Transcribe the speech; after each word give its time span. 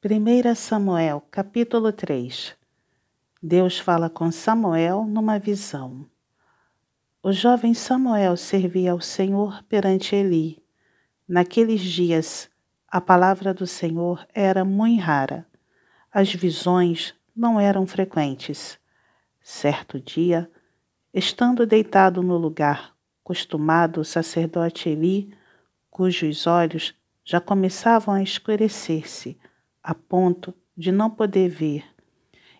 1 0.00 0.54
Samuel, 0.54 1.20
capítulo 1.28 1.90
3 1.92 2.56
Deus 3.42 3.80
fala 3.80 4.08
com 4.08 4.30
Samuel 4.30 5.02
numa 5.02 5.40
visão. 5.40 6.06
O 7.20 7.32
jovem 7.32 7.74
Samuel 7.74 8.36
servia 8.36 8.92
ao 8.92 9.00
Senhor 9.00 9.60
perante 9.64 10.14
Eli. 10.14 10.62
Naqueles 11.26 11.80
dias, 11.80 12.48
a 12.86 13.00
palavra 13.00 13.52
do 13.52 13.66
Senhor 13.66 14.24
era 14.32 14.64
muito 14.64 15.02
rara. 15.02 15.44
As 16.12 16.32
visões 16.32 17.12
não 17.34 17.58
eram 17.58 17.84
frequentes. 17.84 18.78
Certo 19.42 19.98
dia, 19.98 20.48
estando 21.12 21.66
deitado 21.66 22.22
no 22.22 22.36
lugar 22.36 22.94
costumado, 23.24 24.02
o 24.02 24.04
sacerdote 24.04 24.90
Eli, 24.90 25.34
cujos 25.90 26.46
olhos 26.46 26.94
já 27.24 27.40
começavam 27.40 28.14
a 28.14 28.22
escurecer-se, 28.22 29.36
a 29.88 29.94
ponto 29.94 30.54
de 30.76 30.92
não 30.92 31.08
poder 31.08 31.48
ver. 31.48 31.82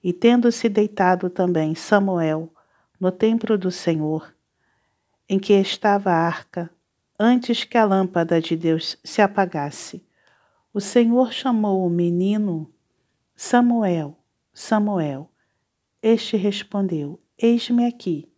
E 0.00 0.12
tendo-se 0.12 0.68
deitado 0.68 1.28
também 1.28 1.74
Samuel 1.74 2.54
no 3.00 3.10
templo 3.10 3.58
do 3.58 3.68
Senhor, 3.68 4.32
em 5.28 5.36
que 5.36 5.52
estava 5.54 6.12
a 6.12 6.24
arca, 6.24 6.70
antes 7.18 7.64
que 7.64 7.76
a 7.76 7.84
lâmpada 7.84 8.40
de 8.40 8.56
Deus 8.56 8.96
se 9.02 9.20
apagasse, 9.20 10.06
o 10.72 10.80
Senhor 10.80 11.32
chamou 11.32 11.84
o 11.84 11.90
menino 11.90 12.72
Samuel, 13.34 14.16
Samuel. 14.54 15.28
Este 16.00 16.36
respondeu: 16.36 17.20
Eis-me 17.36 17.86
aqui. 17.86 18.30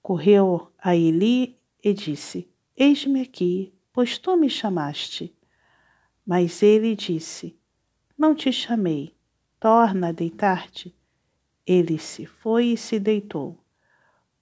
Correu 0.00 0.72
a 0.78 0.96
Eli 0.96 1.60
e 1.84 1.92
disse: 1.92 2.48
Eis-me 2.74 3.20
aqui, 3.20 3.74
pois 3.92 4.16
tu 4.16 4.34
me 4.34 4.48
chamaste. 4.48 5.36
Mas 6.24 6.62
ele 6.62 6.96
disse: 6.96 7.60
não 8.16 8.34
te 8.34 8.52
chamei, 8.52 9.14
torna 9.58 10.08
a 10.08 10.12
deitar-te. 10.12 10.94
Ele 11.66 11.98
se 11.98 12.26
foi 12.26 12.66
e 12.66 12.76
se 12.76 12.98
deitou. 12.98 13.58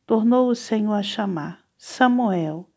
Tornou 0.06 0.48
o 0.48 0.54
Senhor 0.54 0.94
a 0.94 1.02
chamar: 1.02 1.64
Samuel. 1.76 2.68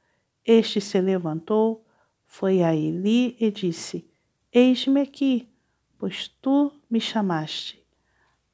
Este 0.46 0.82
se 0.82 1.00
levantou, 1.00 1.86
foi 2.26 2.62
a 2.62 2.76
Eli 2.76 3.38
e 3.40 3.50
disse: 3.50 4.06
Eis-me 4.52 5.02
aqui, 5.02 5.48
pois 5.98 6.28
tu 6.28 6.72
me 6.90 7.00
chamaste. 7.00 7.82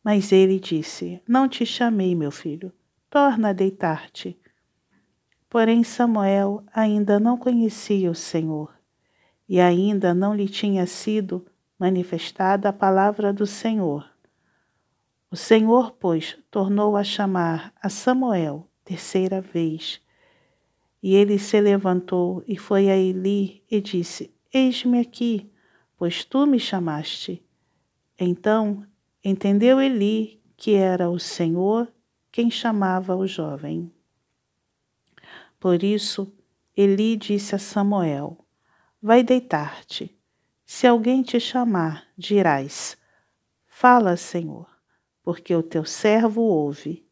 Mas 0.03 0.31
ele 0.31 0.59
disse: 0.59 1.21
Não 1.27 1.49
te 1.49 1.65
chamei, 1.65 2.13
meu 2.13 2.31
filho, 2.31 2.71
torna 3.09 3.49
a 3.49 3.53
deitar-te. 3.53 4.39
Porém, 5.49 5.83
Samuel 5.83 6.63
ainda 6.71 7.19
não 7.19 7.35
conhecia 7.35 8.11
o 8.11 8.15
Senhor, 8.15 8.71
e 9.47 9.59
ainda 9.59 10.13
não 10.13 10.35
lhe 10.35 10.47
tinha 10.47 10.85
sido 10.85 11.45
manifestada 11.79 12.69
a 12.69 12.73
palavra 12.73 13.31
do 13.31 13.47
Senhor. 13.47 14.05
O 15.31 15.35
Senhor, 15.35 15.91
pois, 15.93 16.37
tornou 16.51 16.97
a 16.97 17.03
chamar 17.03 17.73
a 17.81 17.87
Samuel 17.87 18.69
terceira 18.83 19.39
vez. 19.39 20.01
E 21.01 21.15
ele 21.15 21.39
se 21.39 21.61
levantou 21.61 22.43
e 22.45 22.57
foi 22.57 22.89
a 22.89 22.97
Eli 22.97 23.63
e 23.71 23.79
disse: 23.79 24.33
Eis-me 24.53 24.99
aqui, 24.99 25.49
pois 25.95 26.25
tu 26.25 26.45
me 26.45 26.59
chamaste. 26.59 27.41
Então 28.17 28.85
entendeu 29.23 29.79
Eli 29.79 30.41
que 30.57 30.73
era 30.73 31.09
o 31.09 31.17
Senhor 31.17 31.87
quem 32.31 32.51
chamava 32.51 33.15
o 33.15 33.25
jovem. 33.25 33.89
Por 35.57 35.83
isso, 35.83 36.33
Eli 36.75 37.15
disse 37.15 37.55
a 37.55 37.59
Samuel: 37.59 38.37
Vai 39.01 39.23
deitar-te 39.23 40.18
se 40.71 40.85
alguém 40.85 41.23
te 41.23 41.39
chamar, 41.39 42.05
dirás: 42.15 42.95
Fala, 43.65 44.15
Senhor, 44.15 44.69
porque 45.23 45.55
o 45.55 45.63
teu 45.63 45.83
servo 45.83 46.43
ouve. 46.43 47.09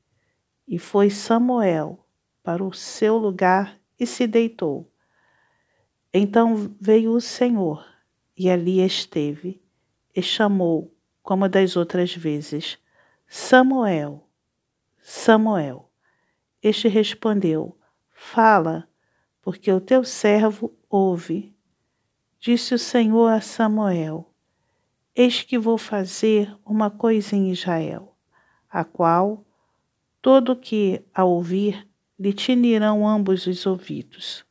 E 0.67 0.77
foi 0.77 1.09
Samuel 1.09 2.05
para 2.43 2.63
o 2.63 2.71
seu 2.71 3.17
lugar 3.17 3.81
e 3.99 4.05
se 4.05 4.27
deitou. 4.27 4.93
Então 6.13 6.71
veio 6.79 7.13
o 7.13 7.19
Senhor 7.19 7.83
e 8.37 8.47
ali 8.47 8.79
esteve, 8.79 9.59
e 10.15 10.21
chamou, 10.21 10.95
como 11.23 11.49
das 11.49 11.75
outras 11.75 12.13
vezes, 12.13 12.77
Samuel, 13.25 14.29
Samuel. 15.01 15.91
Este 16.61 16.87
respondeu: 16.87 17.75
Fala, 18.11 18.87
porque 19.41 19.71
o 19.71 19.81
teu 19.81 20.03
servo 20.03 20.77
ouve. 20.87 21.56
Disse 22.39 22.75
o 22.75 22.79
Senhor 22.79 23.29
a 23.29 23.41
Samuel: 23.41 24.31
Eis 25.15 25.41
que 25.41 25.57
vou 25.57 25.77
fazer 25.77 26.55
uma 26.63 26.91
coisa 26.91 27.35
em 27.35 27.51
Israel, 27.51 28.15
a 28.69 28.83
qual 28.83 29.43
todo 30.21 30.55
que 30.55 31.03
a 31.13 31.23
ouvir 31.23 31.87
lhe 32.17 32.31
tinirão 32.31 33.07
ambos 33.07 33.47
os 33.47 33.65
ouvidos. 33.65 34.45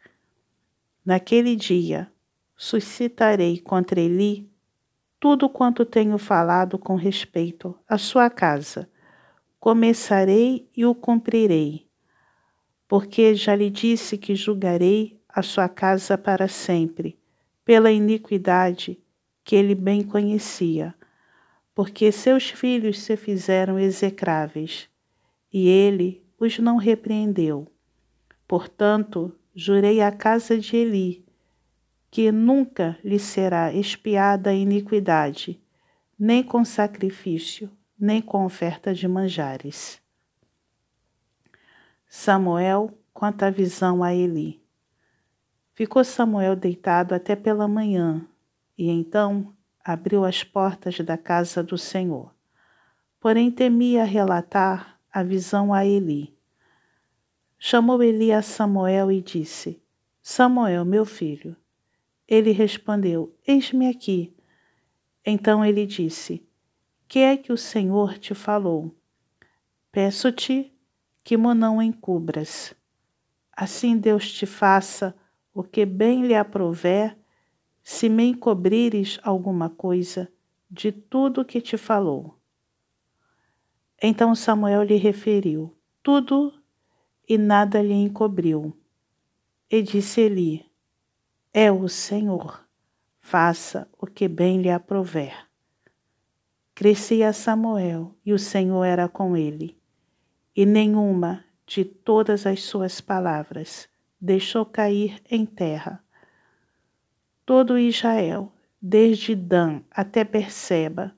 Naquele 1.04 1.54
dia 1.54 2.10
suscitarei 2.56 3.60
contra 3.60 4.00
ele 4.00 4.50
tudo 5.20 5.48
quanto 5.48 5.84
tenho 5.84 6.18
falado 6.18 6.78
com 6.78 6.96
respeito 6.96 7.78
à 7.88 7.96
sua 7.96 8.28
casa. 8.28 8.90
Começarei 9.60 10.68
e 10.76 10.84
o 10.84 10.94
cumprirei, 10.94 11.88
porque 12.88 13.34
já 13.36 13.54
lhe 13.54 13.70
disse 13.70 14.18
que 14.18 14.34
julgarei 14.34 15.20
a 15.28 15.40
sua 15.40 15.68
casa 15.68 16.18
para 16.18 16.48
sempre 16.48 17.16
pela 17.66 17.90
iniquidade 17.90 18.96
que 19.42 19.56
ele 19.56 19.74
bem 19.74 20.04
conhecia, 20.04 20.94
porque 21.74 22.12
seus 22.12 22.48
filhos 22.48 23.00
se 23.00 23.16
fizeram 23.16 23.76
execráveis, 23.76 24.88
e 25.52 25.68
ele 25.68 26.24
os 26.38 26.60
não 26.60 26.76
repreendeu. 26.76 27.66
Portanto, 28.46 29.36
jurei 29.52 30.00
à 30.00 30.12
casa 30.12 30.56
de 30.56 30.76
Eli, 30.76 31.26
que 32.08 32.30
nunca 32.30 32.96
lhe 33.02 33.18
será 33.18 33.74
expiada 33.74 34.50
a 34.50 34.54
iniquidade, 34.54 35.60
nem 36.16 36.44
com 36.44 36.64
sacrifício, 36.64 37.68
nem 37.98 38.22
com 38.22 38.44
oferta 38.44 38.94
de 38.94 39.08
manjares. 39.08 40.00
Samuel 42.06 42.96
conta 43.12 43.48
a 43.48 43.50
visão 43.50 44.04
a 44.04 44.14
Eli. 44.14 44.64
Ficou 45.76 46.02
Samuel 46.02 46.56
deitado 46.56 47.14
até 47.14 47.36
pela 47.36 47.68
manhã, 47.68 48.26
e 48.78 48.88
então 48.88 49.54
abriu 49.84 50.24
as 50.24 50.42
portas 50.42 50.98
da 51.00 51.18
casa 51.18 51.62
do 51.62 51.76
Senhor. 51.76 52.34
Porém 53.20 53.50
temia 53.50 54.02
relatar 54.02 54.98
a 55.12 55.22
visão 55.22 55.74
a 55.74 55.84
Eli. 55.84 56.34
Chamou 57.58 58.02
Eli 58.02 58.32
a 58.32 58.40
Samuel 58.40 59.12
e 59.12 59.20
disse: 59.20 59.78
Samuel, 60.22 60.82
meu 60.86 61.04
filho. 61.04 61.54
Ele 62.26 62.52
respondeu: 62.52 63.36
Eis-me 63.46 63.86
aqui. 63.90 64.34
Então 65.26 65.62
ele 65.62 65.84
disse: 65.84 66.42
Que 67.06 67.18
é 67.18 67.36
que 67.36 67.52
o 67.52 67.58
Senhor 67.58 68.16
te 68.16 68.34
falou? 68.34 68.96
Peço-te 69.92 70.72
que 71.22 71.36
me 71.36 71.52
não 71.52 71.82
encubras. 71.82 72.74
Assim 73.52 73.98
Deus 73.98 74.32
te 74.32 74.46
faça 74.46 75.14
o 75.56 75.64
que 75.64 75.86
bem 75.86 76.26
lhe 76.26 76.34
aprouver, 76.34 77.16
se 77.82 78.10
me 78.10 78.24
encobrires 78.24 79.18
alguma 79.22 79.70
coisa 79.70 80.30
de 80.70 80.92
tudo 80.92 81.46
que 81.46 81.62
te 81.62 81.78
falou. 81.78 82.38
Então 84.02 84.34
Samuel 84.34 84.82
lhe 84.82 84.96
referiu 84.96 85.74
tudo 86.02 86.52
e 87.26 87.38
nada 87.38 87.80
lhe 87.80 87.94
encobriu. 87.94 88.78
E 89.70 89.80
disse-lhe: 89.80 90.70
É 91.54 91.72
o 91.72 91.88
Senhor, 91.88 92.62
faça 93.18 93.88
o 93.98 94.06
que 94.06 94.28
bem 94.28 94.60
lhe 94.60 94.70
aprouver. 94.70 95.48
Crescia 96.74 97.32
Samuel 97.32 98.14
e 98.26 98.34
o 98.34 98.38
Senhor 98.38 98.84
era 98.84 99.08
com 99.08 99.34
ele, 99.34 99.80
e 100.54 100.66
nenhuma 100.66 101.42
de 101.64 101.82
todas 101.82 102.44
as 102.44 102.62
suas 102.62 103.00
palavras 103.00 103.88
deixou 104.20 104.64
cair 104.64 105.20
em 105.30 105.44
terra. 105.44 106.02
Todo 107.44 107.78
Israel, 107.78 108.52
desde 108.80 109.34
Dan 109.34 109.82
até 109.90 110.24
Berseba, 110.24 111.14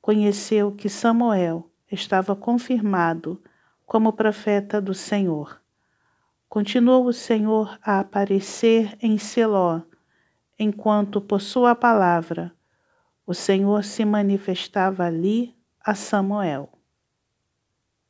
conheceu 0.00 0.72
que 0.72 0.88
Samuel 0.88 1.70
estava 1.90 2.34
confirmado 2.34 3.42
como 3.86 4.12
profeta 4.12 4.80
do 4.80 4.94
Senhor. 4.94 5.60
Continuou 6.48 7.06
o 7.06 7.12
Senhor 7.12 7.78
a 7.82 8.00
aparecer 8.00 8.96
em 9.00 9.18
Seló, 9.18 9.82
enquanto 10.58 11.20
por 11.20 11.40
sua 11.40 11.74
palavra 11.74 12.52
o 13.26 13.34
Senhor 13.34 13.84
se 13.84 14.04
manifestava 14.04 15.04
ali 15.04 15.54
a 15.80 15.94
Samuel. 15.94 16.79